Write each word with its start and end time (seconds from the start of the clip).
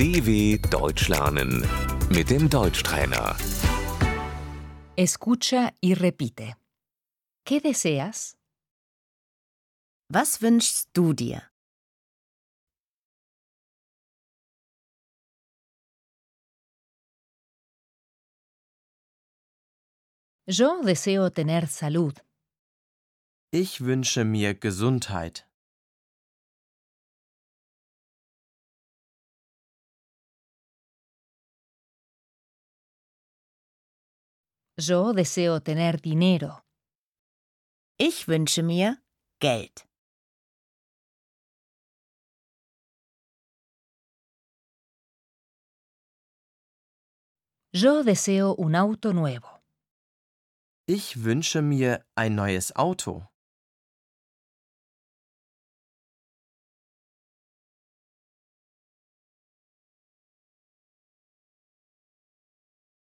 DW 0.00 0.56
Deutsch 0.70 1.08
lernen 1.08 1.62
mit 2.08 2.30
dem 2.30 2.48
Deutschtrainer. 2.48 3.36
Escucha 4.96 5.74
y 5.82 5.92
repite. 5.92 6.56
¿Qué 7.44 7.60
deseas? 7.60 8.34
Was 10.08 10.40
wünschst 10.40 10.88
du 10.94 11.12
dir? 11.12 11.42
Yo 20.46 20.80
deseo 20.82 21.28
tener 21.28 21.66
salud. 21.66 22.24
Ich 23.52 23.82
wünsche 23.82 24.24
mir 24.24 24.54
Gesundheit. 24.54 25.49
Yo 34.80 35.12
deseo 35.12 35.60
tener 35.60 36.00
dinero. 36.00 36.62
Ich 37.98 38.26
wünsche 38.28 38.62
mir 38.62 38.96
Geld. 39.38 39.86
Yo 47.74 48.02
deseo 48.02 48.54
un 48.54 48.74
auto 48.74 49.12
nuevo. 49.12 49.60
Ich 50.86 51.24
wünsche 51.24 51.60
mir 51.60 52.02
ein 52.16 52.34
neues 52.34 52.74
Auto. 52.74 53.29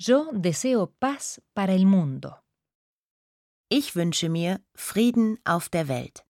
Yo 0.00 0.30
deseo 0.32 0.94
paz 1.00 1.42
para 1.54 1.74
el 1.74 1.84
mundo. 1.84 2.40
Ich 3.68 3.96
wünsche 3.96 4.28
mir 4.28 4.64
Frieden 4.76 5.40
auf 5.44 5.68
der 5.70 5.88
Welt. 5.88 6.24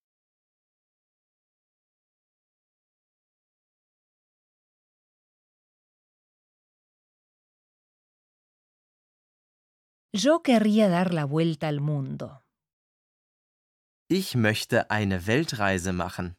Yo 10.14 10.42
querría 10.42 10.88
dar 10.88 11.12
la 11.12 11.26
vuelta 11.26 11.68
al 11.68 11.80
mundo. 11.80 12.40
Ich 14.08 14.34
möchte 14.34 14.90
eine 14.90 15.26
Weltreise 15.26 15.92
machen. 15.92 16.37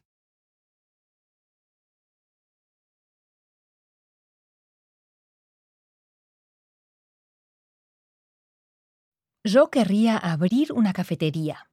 Yo 9.42 9.70
querría 9.70 10.18
abrir 10.18 10.70
una 10.70 10.92
cafetería. 10.92 11.70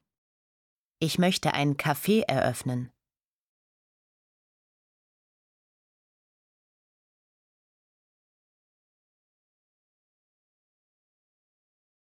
Ich 1.01 1.19
möchte 1.19 1.53
ein 1.53 1.75
Café 1.75 2.23
eröffnen. 2.25 2.93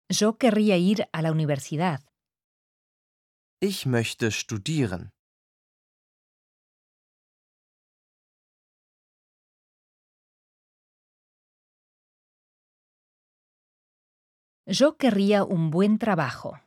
Yo 0.09 0.39
querría 0.39 0.77
ir 0.77 1.07
a 1.13 1.21
la 1.21 1.31
universidad. 1.31 2.01
Ich 3.61 3.85
möchte 3.85 4.31
studieren. 4.31 5.11
Yo 14.65 14.95
querría 14.97 15.43
un 15.43 15.71
buen 15.71 15.99
trabajo. 15.99 16.57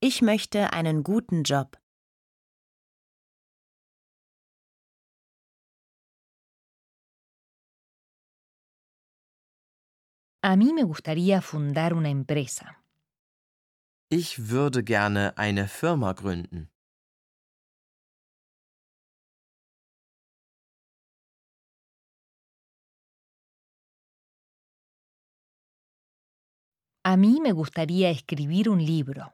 Ich 0.00 0.22
möchte 0.22 0.72
einen 0.72 1.02
guten 1.02 1.42
Job. 1.42 1.76
A 10.42 10.56
mí 10.56 10.72
me 10.72 10.84
gustaría 10.84 11.42
fundar 11.42 11.92
una 11.92 12.08
empresa. 12.08 12.82
Ich 14.08 14.50
würde 14.50 14.84
gerne 14.84 15.36
eine 15.36 15.66
Firma 15.66 16.12
gründen. 16.12 16.70
A 27.02 27.16
mí 27.16 27.40
me 27.40 27.52
gustaría 27.52 28.10
escribir 28.10 28.68
un 28.68 28.84
libro. 28.84 29.32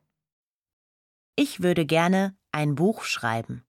Ich 1.35 1.59
würde 1.61 1.85
gerne 1.85 2.37
ein 2.53 2.77
Buch 2.77 3.05
schreiben. 3.05 3.65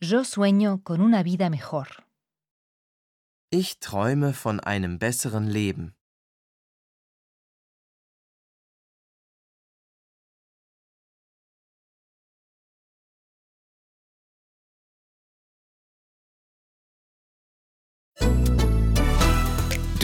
Yo 0.00 0.24
sueño 0.24 0.82
con 0.84 1.02
una 1.02 1.22
vida 1.22 1.50
mejor. 1.50 1.88
Ich 3.50 3.78
träume 3.80 4.32
von 4.32 4.60
einem 4.60 4.98
besseren 4.98 5.46
Leben. 5.46 5.94